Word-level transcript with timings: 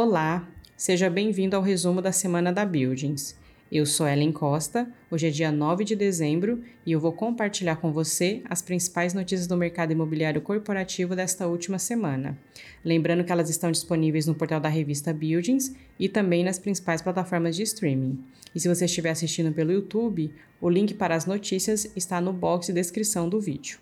Olá, 0.00 0.48
seja 0.76 1.10
bem-vindo 1.10 1.56
ao 1.56 1.62
resumo 1.62 2.00
da 2.00 2.12
semana 2.12 2.52
da 2.52 2.64
Buildings. 2.64 3.36
Eu 3.70 3.84
sou 3.84 4.06
Ellen 4.06 4.30
Costa, 4.30 4.88
hoje 5.10 5.26
é 5.26 5.30
dia 5.30 5.50
9 5.50 5.82
de 5.82 5.96
dezembro 5.96 6.62
e 6.86 6.92
eu 6.92 7.00
vou 7.00 7.10
compartilhar 7.10 7.74
com 7.74 7.92
você 7.92 8.40
as 8.48 8.62
principais 8.62 9.12
notícias 9.12 9.48
do 9.48 9.56
mercado 9.56 9.90
imobiliário 9.90 10.40
corporativo 10.40 11.16
desta 11.16 11.48
última 11.48 11.80
semana. 11.80 12.38
Lembrando 12.84 13.24
que 13.24 13.32
elas 13.32 13.50
estão 13.50 13.72
disponíveis 13.72 14.24
no 14.28 14.36
portal 14.36 14.60
da 14.60 14.68
revista 14.68 15.12
Buildings 15.12 15.74
e 15.98 16.08
também 16.08 16.44
nas 16.44 16.60
principais 16.60 17.02
plataformas 17.02 17.56
de 17.56 17.64
streaming. 17.64 18.22
E 18.54 18.60
se 18.60 18.68
você 18.68 18.84
estiver 18.84 19.10
assistindo 19.10 19.52
pelo 19.52 19.72
YouTube, 19.72 20.32
o 20.60 20.70
link 20.70 20.94
para 20.94 21.16
as 21.16 21.26
notícias 21.26 21.90
está 21.96 22.20
no 22.20 22.32
box 22.32 22.68
de 22.68 22.74
descrição 22.74 23.28
do 23.28 23.40
vídeo. 23.40 23.80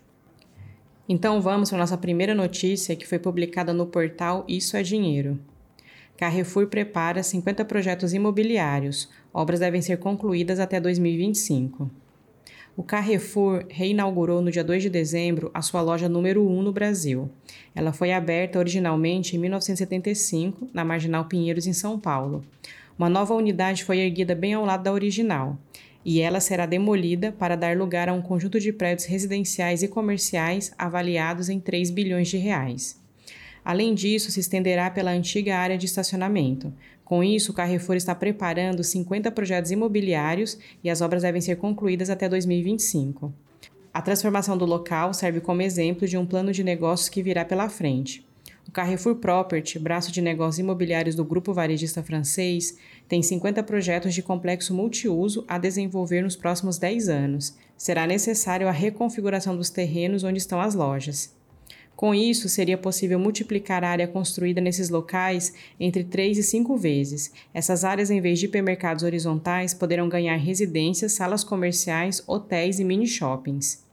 Então 1.07 1.39
vamos 1.39 1.69
para 1.69 1.77
a 1.77 1.81
nossa 1.81 1.95
primeira 1.95 2.33
notícia 2.33 2.95
que 2.95 3.05
foi 3.05 3.19
publicada 3.19 3.71
no 3.71 3.85
portal 3.85 4.43
Isso 4.47 4.75
é 4.75 4.81
Dinheiro. 4.81 5.39
Carrefour 6.17 6.65
prepara 6.65 7.21
50 7.21 7.63
projetos 7.63 8.11
imobiliários. 8.11 9.07
Obras 9.31 9.59
devem 9.59 9.83
ser 9.83 9.97
concluídas 9.97 10.59
até 10.59 10.79
2025. 10.79 11.91
O 12.75 12.81
Carrefour 12.81 13.65
reinaugurou 13.69 14.41
no 14.41 14.49
dia 14.49 14.63
2 14.63 14.83
de 14.83 14.89
dezembro 14.89 15.51
a 15.53 15.61
sua 15.61 15.81
loja 15.81 16.09
número 16.09 16.47
1 16.47 16.61
no 16.63 16.71
Brasil. 16.71 17.29
Ela 17.75 17.93
foi 17.93 18.11
aberta 18.11 18.57
originalmente 18.57 19.35
em 19.35 19.39
1975, 19.39 20.67
na 20.73 20.83
Marginal 20.83 21.25
Pinheiros, 21.25 21.67
em 21.67 21.73
São 21.73 21.99
Paulo. 21.99 22.43
Uma 22.97 23.09
nova 23.09 23.35
unidade 23.35 23.83
foi 23.83 23.99
erguida 23.99 24.33
bem 24.33 24.55
ao 24.55 24.65
lado 24.65 24.83
da 24.83 24.93
original, 24.93 25.57
e 26.03 26.19
ela 26.19 26.39
será 26.39 26.65
demolida 26.65 27.31
para 27.31 27.55
dar 27.55 27.77
lugar 27.77 28.09
a 28.09 28.13
um 28.13 28.21
conjunto 28.23 28.59
de 28.59 28.73
prédios 28.73 29.07
residenciais 29.07 29.83
e 29.83 29.87
comerciais 29.87 30.71
avaliados 30.77 31.49
em 31.49 31.59
3 31.59 31.91
bilhões 31.91 32.27
de 32.27 32.37
reais. 32.37 32.99
Além 33.67 33.93
disso, 33.93 34.31
se 34.31 34.39
estenderá 34.39 34.89
pela 34.89 35.11
antiga 35.11 35.57
área 35.57 35.77
de 35.77 35.85
estacionamento. 35.85 36.73
Com 37.03 37.21
isso, 37.21 37.51
o 37.51 37.53
Carrefour 37.53 37.97
está 37.97 38.15
preparando 38.15 38.81
50 38.81 39.29
projetos 39.29 39.71
imobiliários 39.71 40.57
e 40.81 40.89
as 40.89 41.01
obras 41.01 41.23
devem 41.23 41.41
ser 41.41 41.57
concluídas 41.57 42.09
até 42.09 42.29
2025. 42.29 43.33
A 43.93 44.01
transformação 44.01 44.57
do 44.57 44.63
local 44.63 45.13
serve 45.13 45.41
como 45.41 45.61
exemplo 45.61 46.07
de 46.07 46.17
um 46.17 46.25
plano 46.25 46.53
de 46.53 46.63
negócios 46.63 47.09
que 47.09 47.21
virá 47.21 47.43
pela 47.43 47.67
frente. 47.67 48.25
O 48.65 48.71
Carrefour 48.71 49.15
Property, 49.15 49.77
braço 49.77 50.13
de 50.13 50.21
negócios 50.21 50.59
imobiliários 50.59 51.13
do 51.13 51.25
grupo 51.25 51.53
varejista 51.53 52.01
francês, 52.01 52.77
tem 53.05 53.21
50 53.21 53.61
projetos 53.63 54.13
de 54.13 54.23
complexo 54.23 54.73
multiuso 54.73 55.43
a 55.45 55.57
desenvolver 55.57 56.21
nos 56.21 56.37
próximos 56.37 56.77
10 56.77 57.09
anos. 57.09 57.53
Será 57.75 58.07
necessário 58.07 58.69
a 58.69 58.71
reconfiguração 58.71 59.57
dos 59.57 59.69
terrenos 59.69 60.23
onde 60.23 60.37
estão 60.37 60.61
as 60.61 60.73
lojas. 60.73 61.35
Com 61.97 62.13
isso, 62.13 62.47
seria 62.47 62.77
possível 62.77 63.17
multiplicar 63.17 63.83
a 63.83 63.89
área 63.89 64.07
construída 64.07 64.61
nesses 64.61 64.87
locais 64.87 65.51
entre 65.79 66.03
3 66.03 66.37
e 66.37 66.43
5 66.43 66.77
vezes. 66.77 67.33
Essas 67.51 67.83
áreas, 67.83 68.11
em 68.11 68.21
vez 68.21 68.37
de 68.37 68.45
hipermercados 68.45 69.01
horizontais, 69.01 69.73
poderão 69.73 70.07
ganhar 70.07 70.35
residências, 70.35 71.13
salas 71.13 71.43
comerciais, 71.43 72.23
hotéis 72.27 72.79
e 72.79 72.83
mini 72.83 73.07
shoppings. 73.07 73.83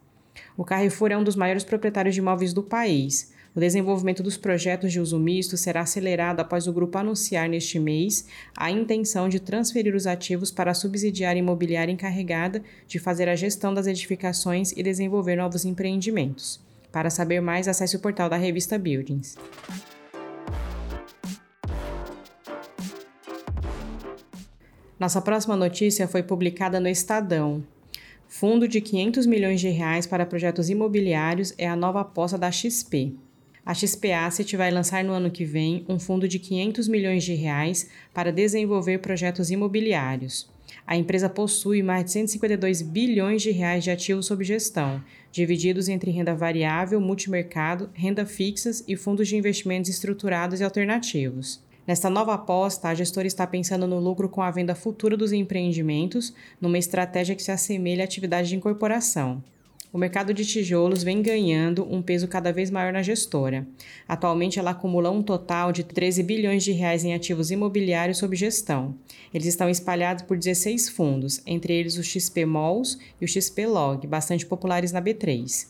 O 0.55 0.65
Carrefour 0.65 1.13
é 1.13 1.17
um 1.17 1.25
dos 1.25 1.35
maiores 1.35 1.65
proprietários 1.65 2.15
de 2.15 2.21
imóveis 2.21 2.53
do 2.53 2.63
país. 2.63 3.33
O 3.57 3.61
desenvolvimento 3.61 4.23
dos 4.23 4.37
projetos 4.37 4.93
de 4.93 5.01
uso 5.01 5.19
misto 5.19 5.57
será 5.57 5.81
acelerado 5.81 6.41
após 6.41 6.67
o 6.67 6.75
grupo 6.75 6.99
anunciar 6.99 7.49
neste 7.49 7.79
mês 7.79 8.27
a 8.55 8.71
intenção 8.71 9.31
de 9.31 9.41
transferir 9.41 9.95
os 9.95 10.07
ativos 10.07 10.51
para 10.51 10.73
a 10.73 10.75
subsidiária 10.75 11.41
imobiliária 11.41 11.93
encarregada 11.93 12.63
de 12.87 12.99
fazer 12.99 13.31
a 13.31 13.35
gestão 13.35 13.73
das 13.73 13.87
edificações 13.87 14.73
e 14.73 14.83
desenvolver 14.83 15.37
novos 15.37 15.65
empreendimentos. 15.65 16.64
Para 16.95 17.11
saber 17.11 17.41
mais, 17.41 17.67
acesse 17.67 17.97
o 17.97 17.99
portal 17.99 18.29
da 18.29 18.37
revista 18.37 18.79
Buildings. 18.79 19.37
Nossa 24.97 25.21
próxima 25.21 25.57
notícia 25.57 26.07
foi 26.07 26.23
publicada 26.23 26.79
no 26.79 26.87
Estadão. 26.87 27.65
Fundo 28.29 28.69
de 28.69 28.81
500 28.81 29.27
milhões 29.27 29.61
de 29.61 29.71
reais 29.71 30.07
para 30.07 30.25
projetos 30.25 30.71
imobiliários 30.71 31.53
é 31.59 31.67
a 31.67 31.75
nova 31.75 32.03
aposta 32.03 32.39
da 32.39 32.53
XP. 32.53 33.13
A 33.67 33.75
XP 33.75 34.13
Asset 34.13 34.57
vai 34.57 34.71
lançar 34.71 35.03
no 35.03 35.13
ano 35.13 35.33
que 35.33 35.45
vem 35.45 35.85
um 35.89 35.99
fundo 35.99 36.29
de 36.29 36.39
500 36.39 36.87
milhões 36.87 37.25
de 37.25 37.35
reais 37.35 37.91
para 38.15 38.31
desenvolver 38.31 38.99
projetos 38.99 39.51
imobiliários. 39.51 40.54
A 40.87 40.97
empresa 40.97 41.29
possui 41.29 41.83
mais 41.83 42.05
de 42.05 42.13
152 42.13 42.83
bilhões 42.83 43.43
de 43.43 43.51
reais 43.51 43.85
de 43.85 43.91
ativos 43.91 44.27
sob 44.27 44.45
gestão, 44.45 45.03
divididos 45.33 45.89
entre 45.89 46.11
renda 46.11 46.35
variável, 46.35 47.01
multimercado, 47.01 47.91
renda 47.95 48.27
fixas 48.27 48.85
e 48.87 48.97
fundos 48.97 49.29
de 49.29 49.37
investimentos 49.37 49.91
estruturados 49.91 50.61
e 50.61 50.65
alternativos. 50.65 51.63
Nesta 51.87 52.09
nova 52.09 52.35
aposta, 52.35 52.89
a 52.89 52.95
gestora 52.95 53.27
está 53.27 53.47
pensando 53.47 53.87
no 53.87 53.99
lucro 53.99 54.29
com 54.29 54.43
a 54.43 54.51
venda 54.51 54.75
futura 54.75 55.17
dos 55.17 55.33
empreendimentos, 55.33 56.35
numa 56.61 56.79
estratégia 56.79 57.35
que 57.35 57.43
se 57.43 57.51
assemelha 57.51 58.03
à 58.03 58.07
atividade 58.07 58.49
de 58.49 58.57
incorporação 58.57 59.43
o 59.95 59.99
mercado 59.99 60.35
de 60.35 60.45
tijolos 60.45 61.05
vem 61.05 61.23
ganhando 61.23 61.87
um 61.89 62.03
peso 62.03 62.27
cada 62.27 62.53
vez 62.53 62.69
maior 62.69 62.93
na 62.93 63.01
gestora. 63.01 63.65
Atualmente, 64.09 64.59
ela 64.59 64.73
acumula 64.73 65.09
um 65.09 65.23
total 65.23 65.71
de 65.71 65.85
13 65.85 66.21
bilhões 66.25 66.65
de 66.65 66.73
reais 66.73 67.05
em 67.05 67.15
ativos 67.15 67.53
imobiliários 67.53 68.19
sob 68.19 68.35
gestão. 68.35 68.97
Eles 69.33 69.47
estão 69.47 69.71
espalhados 69.71 70.25
por 70.25 70.37
16 70.37 70.89
fundos, 70.89 71.41
entre 71.47 71.73
eles 71.73 71.97
o 71.97 72.03
XP 72.03 72.45
Malls 72.45 72.99
e 73.21 73.25
o 73.25 73.29
XP 73.29 73.69
Log, 73.69 74.05
bastante 74.09 74.45
populares 74.45 74.91
na 74.91 75.01
B3. 75.01 75.69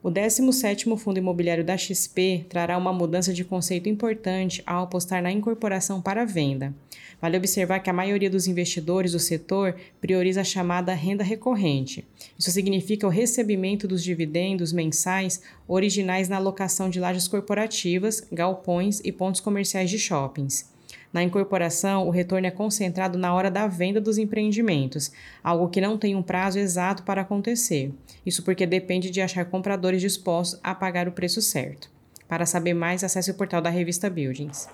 O 0.00 0.10
17º 0.12 0.96
Fundo 0.96 1.18
Imobiliário 1.18 1.64
da 1.64 1.76
XP 1.76 2.46
trará 2.48 2.78
uma 2.78 2.92
mudança 2.92 3.32
de 3.32 3.44
conceito 3.44 3.88
importante 3.88 4.62
ao 4.64 4.84
apostar 4.84 5.20
na 5.20 5.32
incorporação 5.32 6.00
para 6.00 6.24
venda. 6.24 6.72
Vale 7.20 7.36
observar 7.36 7.80
que 7.80 7.90
a 7.90 7.92
maioria 7.92 8.30
dos 8.30 8.46
investidores 8.46 9.10
do 9.10 9.18
setor 9.18 9.74
prioriza 10.00 10.42
a 10.42 10.44
chamada 10.44 10.94
renda 10.94 11.24
recorrente. 11.24 12.06
Isso 12.38 12.52
significa 12.52 13.08
o 13.08 13.10
recebimento 13.10 13.88
dos 13.88 14.04
dividendos 14.04 14.72
mensais 14.72 15.42
originais 15.66 16.28
na 16.28 16.36
alocação 16.36 16.88
de 16.88 17.00
lajes 17.00 17.26
corporativas, 17.26 18.24
galpões 18.30 19.00
e 19.02 19.10
pontos 19.10 19.40
comerciais 19.40 19.90
de 19.90 19.98
shoppings. 19.98 20.77
Na 21.12 21.22
incorporação, 21.22 22.06
o 22.06 22.10
retorno 22.10 22.46
é 22.46 22.50
concentrado 22.50 23.18
na 23.18 23.34
hora 23.34 23.50
da 23.50 23.66
venda 23.66 24.00
dos 24.00 24.18
empreendimentos, 24.18 25.10
algo 25.42 25.68
que 25.68 25.80
não 25.80 25.96
tem 25.96 26.14
um 26.14 26.22
prazo 26.22 26.58
exato 26.58 27.02
para 27.02 27.22
acontecer. 27.22 27.92
Isso 28.26 28.42
porque 28.42 28.66
depende 28.66 29.10
de 29.10 29.20
achar 29.20 29.46
compradores 29.46 30.02
dispostos 30.02 30.60
a 30.62 30.74
pagar 30.74 31.08
o 31.08 31.12
preço 31.12 31.40
certo. 31.40 31.90
Para 32.28 32.44
saber 32.44 32.74
mais, 32.74 33.02
acesse 33.02 33.30
o 33.30 33.34
portal 33.34 33.62
da 33.62 33.70
revista 33.70 34.10
Buildings. 34.10 34.68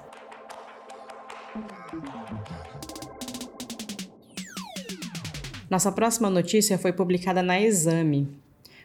Nossa 5.70 5.90
próxima 5.92 6.28
notícia 6.28 6.76
foi 6.76 6.92
publicada 6.92 7.42
na 7.42 7.60
Exame. 7.60 8.28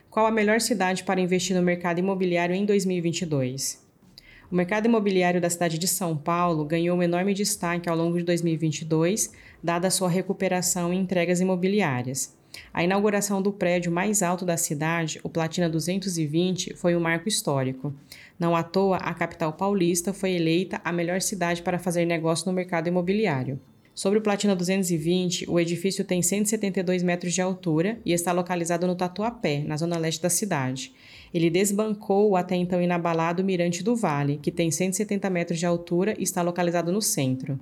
Qual 0.09 0.25
a 0.25 0.31
melhor 0.31 0.61
cidade 0.61 1.03
para 1.03 1.19
investir 1.19 1.55
no 1.55 1.61
mercado 1.63 1.99
imobiliário 1.99 2.55
em 2.55 2.65
2022? 2.65 3.88
O 4.51 4.55
mercado 4.55 4.87
imobiliário 4.87 5.39
da 5.39 5.47
cidade 5.47 5.77
de 5.77 5.87
São 5.87 6.17
Paulo 6.17 6.65
ganhou 6.65 6.97
um 6.97 7.03
enorme 7.03 7.35
destaque 7.35 7.87
ao 7.87 7.95
longo 7.95 8.17
de 8.17 8.23
2022, 8.23 9.31
dada 9.63 9.91
sua 9.91 10.09
recuperação 10.09 10.91
em 10.91 10.99
entregas 10.99 11.39
imobiliárias. 11.39 12.35
A 12.73 12.83
inauguração 12.83 13.43
do 13.43 13.53
prédio 13.53 13.91
mais 13.91 14.23
alto 14.23 14.43
da 14.43 14.57
cidade, 14.57 15.19
o 15.23 15.29
Platina 15.29 15.69
220, 15.69 16.73
foi 16.73 16.95
um 16.95 16.99
marco 16.99 17.29
histórico. 17.29 17.93
Não 18.39 18.55
à 18.55 18.63
toa, 18.63 18.97
a 18.97 19.13
capital 19.13 19.53
paulista 19.53 20.13
foi 20.13 20.31
eleita 20.31 20.81
a 20.83 20.91
melhor 20.91 21.21
cidade 21.21 21.61
para 21.61 21.77
fazer 21.77 22.05
negócio 22.05 22.47
no 22.47 22.53
mercado 22.53 22.87
imobiliário. 22.87 23.59
Sobre 23.93 24.19
o 24.19 24.21
Platina 24.21 24.55
220, 24.55 25.49
o 25.49 25.59
edifício 25.59 26.05
tem 26.05 26.21
172 26.21 27.03
metros 27.03 27.33
de 27.33 27.41
altura 27.41 27.99
e 28.05 28.13
está 28.13 28.31
localizado 28.31 28.87
no 28.87 28.95
Tatuapé, 28.95 29.63
na 29.65 29.75
zona 29.75 29.97
leste 29.97 30.21
da 30.21 30.29
cidade. 30.29 30.93
Ele 31.33 31.49
desbancou 31.49 32.29
o 32.29 32.35
até 32.35 32.55
então 32.55 32.81
inabalado 32.81 33.43
Mirante 33.43 33.83
do 33.83 33.95
Vale, 33.95 34.39
que 34.41 34.51
tem 34.51 34.71
170 34.71 35.29
metros 35.29 35.59
de 35.59 35.65
altura 35.65 36.15
e 36.17 36.23
está 36.23 36.41
localizado 36.41 36.91
no 36.91 37.01
centro. 37.01 37.59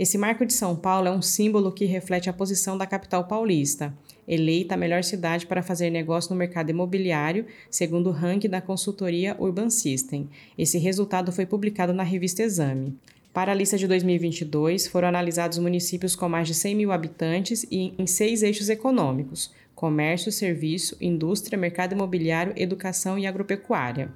Esse 0.00 0.16
marco 0.16 0.46
de 0.46 0.54
São 0.54 0.74
Paulo 0.74 1.08
é 1.08 1.10
um 1.10 1.20
símbolo 1.20 1.70
que 1.70 1.84
reflete 1.84 2.30
a 2.30 2.32
posição 2.32 2.78
da 2.78 2.86
capital 2.86 3.24
paulista, 3.24 3.94
eleita 4.26 4.74
a 4.74 4.78
melhor 4.78 5.04
cidade 5.04 5.46
para 5.46 5.62
fazer 5.62 5.90
negócio 5.90 6.30
no 6.30 6.38
mercado 6.38 6.70
imobiliário, 6.70 7.44
segundo 7.70 8.08
o 8.08 8.12
ranking 8.12 8.48
da 8.48 8.62
consultoria 8.62 9.36
Urban 9.38 9.68
System. 9.68 10.26
Esse 10.56 10.78
resultado 10.78 11.30
foi 11.30 11.44
publicado 11.44 11.92
na 11.92 12.02
revista 12.02 12.42
Exame. 12.42 12.96
Para 13.32 13.52
a 13.52 13.54
lista 13.54 13.78
de 13.78 13.86
2022, 13.86 14.88
foram 14.88 15.06
analisados 15.06 15.58
municípios 15.58 16.16
com 16.16 16.28
mais 16.28 16.48
de 16.48 16.54
100 16.54 16.74
mil 16.74 16.90
habitantes 16.90 17.64
e 17.70 17.94
em 17.96 18.04
seis 18.04 18.42
eixos 18.42 18.68
econômicos: 18.68 19.54
comércio, 19.72 20.32
serviço, 20.32 20.96
indústria, 21.00 21.56
mercado 21.56 21.92
imobiliário, 21.92 22.52
educação 22.56 23.16
e 23.16 23.28
agropecuária. 23.28 24.12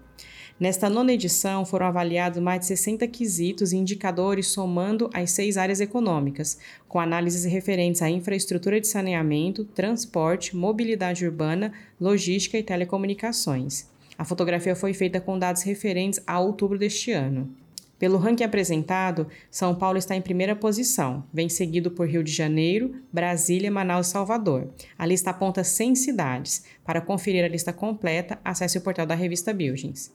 Nesta 0.58 0.88
nona 0.88 1.12
edição, 1.12 1.64
foram 1.64 1.86
avaliados 1.86 2.42
mais 2.42 2.60
de 2.60 2.66
60 2.66 3.06
quesitos 3.06 3.72
e 3.72 3.76
indicadores 3.76 4.48
somando 4.48 5.08
as 5.14 5.30
seis 5.30 5.56
áreas 5.56 5.80
econômicas, 5.80 6.58
com 6.88 6.98
análises 6.98 7.44
referentes 7.44 8.02
à 8.02 8.10
infraestrutura 8.10 8.80
de 8.80 8.88
saneamento, 8.88 9.64
transporte, 9.64 10.56
mobilidade 10.56 11.24
urbana, 11.24 11.72
logística 12.00 12.58
e 12.58 12.62
telecomunicações. 12.64 13.88
A 14.18 14.24
fotografia 14.24 14.74
foi 14.74 14.92
feita 14.92 15.20
com 15.20 15.38
dados 15.38 15.62
referentes 15.62 16.20
a 16.26 16.38
outubro 16.38 16.78
deste 16.78 17.12
ano. 17.12 17.63
Pelo 18.04 18.18
ranking 18.18 18.44
apresentado, 18.44 19.28
São 19.50 19.74
Paulo 19.74 19.96
está 19.96 20.14
em 20.14 20.20
primeira 20.20 20.54
posição, 20.54 21.24
vem 21.32 21.48
seguido 21.48 21.90
por 21.90 22.06
Rio 22.06 22.22
de 22.22 22.30
Janeiro, 22.30 22.96
Brasília, 23.10 23.70
Manaus 23.70 24.08
e 24.08 24.10
Salvador. 24.10 24.68
A 24.98 25.06
lista 25.06 25.30
aponta 25.30 25.64
100 25.64 25.94
cidades. 25.94 26.66
Para 26.84 27.00
conferir 27.00 27.42
a 27.42 27.48
lista 27.48 27.72
completa, 27.72 28.38
acesse 28.44 28.76
o 28.76 28.82
portal 28.82 29.06
da 29.06 29.14
revista 29.14 29.54
Buildings. 29.54 30.12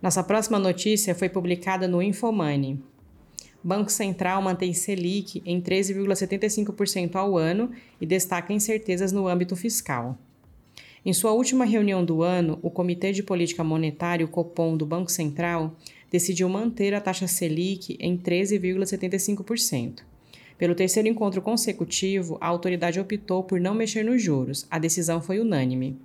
Nossa 0.00 0.22
próxima 0.22 0.60
notícia 0.60 1.12
foi 1.12 1.28
publicada 1.28 1.88
no 1.88 2.00
Infomoney. 2.00 2.80
Banco 3.64 3.90
Central 3.90 4.40
mantém 4.42 4.72
Selic 4.72 5.42
em 5.44 5.60
13,75% 5.60 7.16
ao 7.16 7.36
ano 7.36 7.72
e 8.00 8.06
destaca 8.06 8.52
incertezas 8.52 9.10
no 9.10 9.26
âmbito 9.26 9.56
fiscal. 9.56 10.16
Em 11.04 11.12
sua 11.12 11.32
última 11.32 11.64
reunião 11.64 12.04
do 12.04 12.22
ano, 12.22 12.60
o 12.62 12.70
Comitê 12.70 13.10
de 13.10 13.24
Política 13.24 13.64
Monetária, 13.64 14.24
o 14.24 14.28
Copom, 14.28 14.76
do 14.76 14.86
Banco 14.86 15.10
Central, 15.10 15.76
decidiu 16.08 16.48
manter 16.48 16.94
a 16.94 17.00
taxa 17.00 17.26
Selic 17.26 17.96
em 17.98 18.16
13,75%. 18.16 20.02
Pelo 20.56 20.76
terceiro 20.76 21.08
encontro 21.08 21.42
consecutivo, 21.42 22.38
a 22.40 22.46
autoridade 22.46 23.00
optou 23.00 23.42
por 23.42 23.58
não 23.58 23.74
mexer 23.74 24.04
nos 24.04 24.22
juros. 24.22 24.64
A 24.70 24.78
decisão 24.78 25.20
foi 25.20 25.40
unânime. 25.40 25.98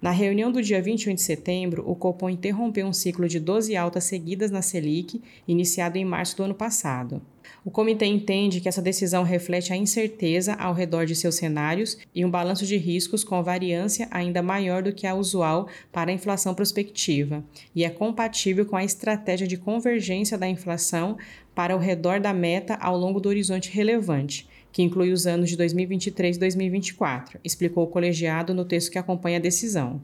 Na 0.00 0.10
reunião 0.10 0.52
do 0.52 0.62
dia 0.62 0.82
21 0.82 1.14
de 1.14 1.22
setembro, 1.22 1.82
o 1.88 1.94
Copom 1.94 2.28
interrompeu 2.28 2.86
um 2.86 2.92
ciclo 2.92 3.28
de 3.28 3.40
12 3.40 3.76
altas 3.76 4.04
seguidas 4.04 4.50
na 4.50 4.60
Selic, 4.60 5.22
iniciado 5.46 5.96
em 5.96 6.04
março 6.04 6.36
do 6.36 6.42
ano 6.42 6.54
passado. 6.54 7.22
O 7.64 7.70
comitê 7.70 8.06
entende 8.06 8.60
que 8.60 8.68
essa 8.68 8.82
decisão 8.82 9.22
reflete 9.22 9.72
a 9.72 9.76
incerteza 9.76 10.54
ao 10.54 10.74
redor 10.74 11.06
de 11.06 11.14
seus 11.14 11.36
cenários 11.36 11.96
e 12.14 12.24
um 12.24 12.30
balanço 12.30 12.66
de 12.66 12.76
riscos 12.76 13.24
com 13.24 13.42
variância 13.42 14.08
ainda 14.10 14.42
maior 14.42 14.82
do 14.82 14.92
que 14.92 15.06
a 15.06 15.14
usual 15.14 15.68
para 15.90 16.10
a 16.10 16.14
inflação 16.14 16.54
prospectiva, 16.54 17.44
e 17.74 17.84
é 17.84 17.90
compatível 17.90 18.66
com 18.66 18.76
a 18.76 18.84
estratégia 18.84 19.46
de 19.46 19.56
convergência 19.56 20.36
da 20.36 20.48
inflação 20.48 21.16
para 21.54 21.74
o 21.74 21.78
redor 21.78 22.20
da 22.20 22.34
meta 22.34 22.74
ao 22.74 22.96
longo 22.96 23.20
do 23.20 23.28
horizonte 23.28 23.70
relevante, 23.70 24.46
que 24.74 24.82
inclui 24.82 25.12
os 25.12 25.24
anos 25.24 25.48
de 25.48 25.56
2023 25.56 26.36
e 26.36 26.40
2024, 26.40 27.38
explicou 27.44 27.84
o 27.84 27.86
colegiado 27.86 28.52
no 28.52 28.64
texto 28.64 28.90
que 28.90 28.98
acompanha 28.98 29.38
a 29.38 29.40
decisão. 29.40 30.02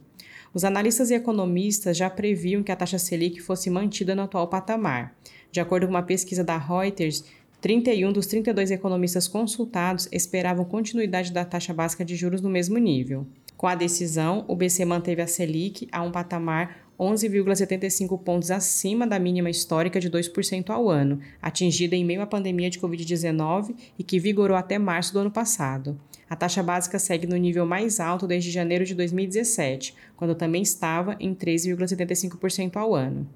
Os 0.54 0.62
analistas 0.62 1.10
e 1.10 1.14
economistas 1.14 1.96
já 1.96 2.08
previam 2.08 2.62
que 2.62 2.70
a 2.70 2.76
taxa 2.76 2.96
Selic 2.96 3.40
fosse 3.40 3.68
mantida 3.68 4.14
no 4.14 4.22
atual 4.22 4.46
patamar. 4.46 5.12
De 5.50 5.58
acordo 5.58 5.86
com 5.86 5.92
uma 5.92 6.04
pesquisa 6.04 6.44
da 6.44 6.56
Reuters, 6.56 7.24
31 7.60 8.12
dos 8.12 8.26
32 8.26 8.70
economistas 8.70 9.26
consultados 9.26 10.08
esperavam 10.12 10.64
continuidade 10.64 11.32
da 11.32 11.44
taxa 11.44 11.74
básica 11.74 12.04
de 12.04 12.14
juros 12.14 12.40
no 12.40 12.48
mesmo 12.48 12.78
nível. 12.78 13.26
Com 13.56 13.66
a 13.66 13.74
decisão, 13.74 14.44
o 14.46 14.54
BC 14.54 14.84
manteve 14.84 15.20
a 15.20 15.26
Selic 15.26 15.88
a 15.90 16.00
um 16.00 16.12
patamar 16.12 16.88
11,75 17.00 18.22
pontos 18.22 18.50
acima 18.50 19.06
da 19.06 19.18
mínima 19.18 19.48
histórica 19.48 19.98
de 19.98 20.10
2% 20.10 20.68
ao 20.68 20.90
ano, 20.90 21.18
atingida 21.40 21.96
em 21.96 22.04
meio 22.04 22.20
à 22.20 22.26
pandemia 22.26 22.68
de 22.68 22.78
Covid-19 22.78 23.74
e 23.98 24.04
que 24.04 24.20
vigorou 24.20 24.54
até 24.54 24.78
março 24.78 25.14
do 25.14 25.20
ano 25.20 25.30
passado. 25.30 25.98
A 26.28 26.36
taxa 26.36 26.62
básica 26.62 26.98
segue 26.98 27.26
no 27.26 27.36
nível 27.36 27.64
mais 27.64 27.98
alto 27.98 28.26
desde 28.26 28.50
janeiro 28.50 28.84
de 28.84 28.94
2017, 28.94 29.94
quando 30.14 30.34
também 30.34 30.60
estava 30.60 31.16
em 31.18 31.34
3,75% 31.34 32.76
ao 32.76 32.94
ano. 32.94 33.26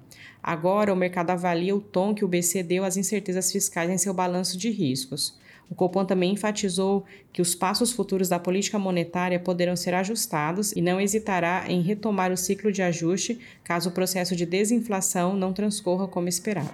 Agora, 0.41 0.93
o 0.93 0.95
mercado 0.95 1.31
avalia 1.31 1.75
o 1.75 1.81
tom 1.81 2.13
que 2.13 2.23
o 2.23 2.27
BC 2.27 2.61
deu 2.61 2.85
às 2.85 2.95
incertezas 2.97 3.51
fiscais 3.51 3.89
em 3.89 3.97
seu 3.97 4.13
balanço 4.13 4.57
de 4.59 4.69
riscos. 4.69 5.35
O 5.69 5.75
Copom 5.75 6.05
também 6.05 6.33
enfatizou 6.33 7.05
que 7.33 7.41
os 7.41 7.55
passos 7.55 7.91
futuros 7.91 8.29
da 8.29 8.39
política 8.39 8.77
monetária 8.77 9.39
poderão 9.39 9.75
ser 9.75 9.93
ajustados 9.93 10.71
e 10.73 10.81
não 10.81 11.01
hesitará 11.01 11.65
em 11.67 11.81
retomar 11.81 12.31
o 12.31 12.37
ciclo 12.37 12.71
de 12.71 12.81
ajuste 12.81 13.39
caso 13.63 13.89
o 13.89 13.91
processo 13.91 14.35
de 14.35 14.45
desinflação 14.45 15.35
não 15.35 15.53
transcorra 15.53 16.07
como 16.07 16.29
esperado. 16.29 16.73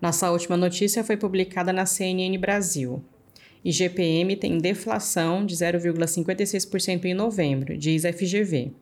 Nossa 0.00 0.30
última 0.30 0.56
notícia 0.56 1.04
foi 1.04 1.16
publicada 1.16 1.72
na 1.72 1.84
CNN 1.84 2.36
Brasil. 2.38 3.02
IGPM 3.62 4.36
tem 4.36 4.56
deflação 4.56 5.44
de 5.44 5.54
0,56% 5.54 7.04
em 7.04 7.12
novembro, 7.12 7.76
diz 7.76 8.06
a 8.06 8.12
FGV. 8.12 8.72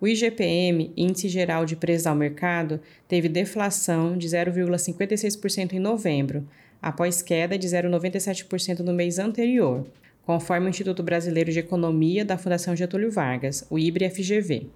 O 0.00 0.08
IGPM, 0.08 0.92
Índice 0.96 1.28
Geral 1.28 1.64
de 1.64 1.76
Preços 1.76 2.06
ao 2.06 2.14
Mercado, 2.14 2.80
teve 3.06 3.28
deflação 3.28 4.18
de 4.18 4.28
0,56% 4.28 5.72
em 5.72 5.78
novembro, 5.78 6.46
após 6.82 7.22
queda 7.22 7.56
de 7.56 7.66
0,97% 7.66 8.80
no 8.80 8.92
mês 8.92 9.18
anterior, 9.18 9.86
conforme 10.26 10.66
o 10.66 10.70
Instituto 10.70 11.02
Brasileiro 11.02 11.52
de 11.52 11.60
Economia 11.60 12.24
da 12.24 12.36
Fundação 12.36 12.74
Getúlio 12.74 13.10
Vargas, 13.10 13.64
o 13.70 13.78
IBRE-FGV. 13.78 14.66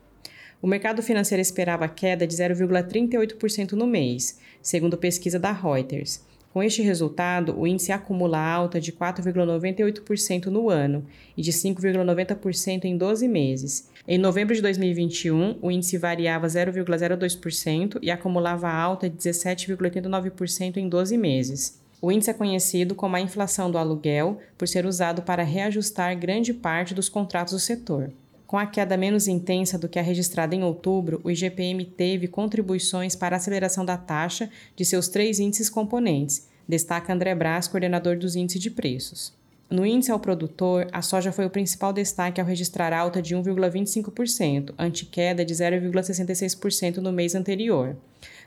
O 0.62 0.66
mercado 0.66 1.02
financeiro 1.02 1.42
esperava 1.42 1.88
queda 1.88 2.26
de 2.26 2.34
0,38% 2.34 3.72
no 3.72 3.86
mês, 3.86 4.38
segundo 4.62 4.96
pesquisa 4.96 5.38
da 5.38 5.52
Reuters, 5.52 6.22
com 6.52 6.62
este 6.62 6.82
resultado, 6.82 7.58
o 7.58 7.66
índice 7.66 7.92
acumula 7.92 8.38
alta 8.38 8.80
de 8.80 8.90
4,98% 8.90 10.46
no 10.46 10.70
ano 10.70 11.04
e 11.36 11.42
de 11.42 11.52
5,90% 11.52 12.84
em 12.84 12.96
12 12.96 13.28
meses. 13.28 13.88
Em 14.10 14.16
novembro 14.16 14.54
de 14.54 14.62
2021, 14.62 15.58
o 15.60 15.70
índice 15.70 15.98
variava 15.98 16.46
0,02% 16.46 17.98
e 18.00 18.10
acumulava 18.10 18.66
alta 18.66 19.06
de 19.06 19.14
17,89% 19.18 20.78
em 20.78 20.88
12 20.88 21.18
meses. 21.18 21.78
O 22.00 22.10
índice 22.10 22.30
é 22.30 22.32
conhecido 22.32 22.94
como 22.94 23.16
a 23.16 23.20
inflação 23.20 23.70
do 23.70 23.76
aluguel 23.76 24.38
por 24.56 24.66
ser 24.66 24.86
usado 24.86 25.20
para 25.20 25.42
reajustar 25.42 26.18
grande 26.18 26.54
parte 26.54 26.94
dos 26.94 27.10
contratos 27.10 27.52
do 27.52 27.60
setor. 27.60 28.10
Com 28.46 28.56
a 28.56 28.64
queda 28.64 28.96
menos 28.96 29.28
intensa 29.28 29.76
do 29.76 29.90
que 29.90 29.98
a 29.98 30.02
registrada 30.02 30.54
em 30.54 30.64
outubro, 30.64 31.20
o 31.22 31.30
IGPM 31.30 31.84
teve 31.84 32.28
contribuições 32.28 33.14
para 33.14 33.36
a 33.36 33.38
aceleração 33.38 33.84
da 33.84 33.98
taxa 33.98 34.48
de 34.74 34.86
seus 34.86 35.08
três 35.08 35.38
índices 35.38 35.68
componentes, 35.68 36.48
destaca 36.66 37.12
André 37.12 37.34
Brás, 37.34 37.68
coordenador 37.68 38.16
dos 38.16 38.36
índices 38.36 38.62
de 38.62 38.70
preços. 38.70 39.37
No 39.70 39.84
índice 39.84 40.10
ao 40.10 40.18
produtor, 40.18 40.88
a 40.92 41.02
soja 41.02 41.30
foi 41.30 41.44
o 41.44 41.50
principal 41.50 41.92
destaque 41.92 42.40
ao 42.40 42.46
registrar 42.46 42.90
alta 42.90 43.20
de 43.20 43.36
1,25%, 43.36 44.72
ante 44.78 45.04
queda 45.04 45.44
de 45.44 45.52
0,66% 45.52 46.96
no 46.96 47.12
mês 47.12 47.34
anterior. 47.34 47.94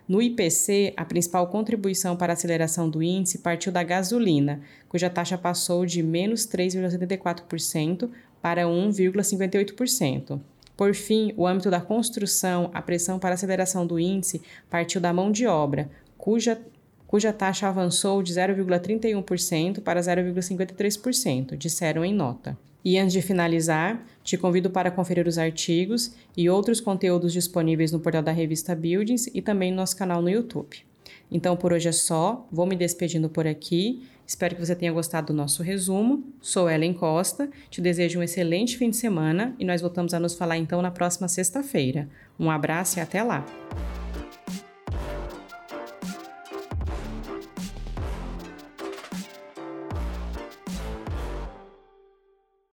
No 0.07 0.19
IPC, 0.19 0.93
a 0.97 1.05
principal 1.05 1.45
contribuição 1.47 2.17
para 2.17 2.33
a 2.33 2.35
aceleração 2.35 2.89
do 2.89 3.03
índice 3.03 3.37
partiu 3.37 3.71
da 3.71 3.83
gasolina, 3.83 4.61
cuja 4.89 5.11
taxa 5.11 5.37
passou 5.37 5.85
de 5.85 6.01
menos 6.01 6.47
3,74% 6.47 8.09
para 8.41 8.63
1,58%. 8.63 10.39
Por 10.75 10.95
fim, 10.95 11.31
o 11.37 11.45
âmbito 11.45 11.69
da 11.69 11.79
construção, 11.79 12.71
a 12.73 12.81
pressão 12.81 13.19
para 13.19 13.35
aceleração 13.35 13.85
do 13.85 13.99
índice 13.99 14.41
partiu 14.71 14.99
da 14.99 15.13
mão 15.13 15.31
de 15.31 15.45
obra, 15.45 15.87
cuja, 16.17 16.59
cuja 17.11 17.33
taxa 17.33 17.67
avançou 17.67 18.23
de 18.23 18.33
0,31% 18.33 19.81
para 19.81 19.99
0,53%, 19.99 21.57
disseram 21.57 22.05
em 22.05 22.13
nota. 22.13 22.57
E 22.83 22.97
antes 22.97 23.11
de 23.11 23.21
finalizar, 23.21 24.03
te 24.23 24.37
convido 24.37 24.69
para 24.69 24.89
conferir 24.89 25.27
os 25.27 25.37
artigos 25.37 26.13
e 26.35 26.49
outros 26.49 26.79
conteúdos 26.79 27.33
disponíveis 27.33 27.91
no 27.91 27.99
portal 27.99 28.23
da 28.23 28.31
revista 28.31 28.73
Buildings 28.73 29.27
e 29.33 29.41
também 29.41 29.71
no 29.71 29.77
nosso 29.77 29.97
canal 29.97 30.21
no 30.21 30.29
YouTube. 30.29 30.77
Então 31.29 31.57
por 31.57 31.73
hoje 31.73 31.89
é 31.89 31.91
só, 31.91 32.47
vou 32.49 32.65
me 32.65 32.77
despedindo 32.77 33.29
por 33.29 33.45
aqui 33.45 34.01
Espero 34.25 34.55
que 34.55 34.65
você 34.65 34.73
tenha 34.73 34.93
gostado 34.93 35.27
do 35.27 35.33
nosso 35.33 35.61
resumo. 35.61 36.23
Sou 36.39 36.69
Ellen 36.69 36.93
Costa, 36.93 37.49
te 37.69 37.81
desejo 37.81 38.17
um 38.17 38.23
excelente 38.23 38.77
fim 38.77 38.89
de 38.89 38.95
semana 38.95 39.53
e 39.59 39.65
nós 39.65 39.81
voltamos 39.81 40.13
a 40.13 40.21
nos 40.21 40.35
falar 40.35 40.55
então 40.55 40.81
na 40.81 40.89
próxima 40.89 41.27
sexta-feira. 41.27 42.07
Um 42.39 42.49
abraço 42.49 42.97
e 42.97 43.01
até 43.01 43.21
lá! 43.21 43.45